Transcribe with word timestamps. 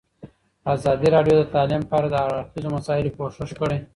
ازادي 0.73 1.07
راډیو 1.15 1.35
د 1.39 1.43
تعلیم 1.53 1.81
په 1.89 1.93
اړه 1.97 2.07
د 2.11 2.15
هر 2.23 2.31
اړخیزو 2.39 2.69
مسایلو 2.77 3.15
پوښښ 3.17 3.49
کړی. 3.59 3.77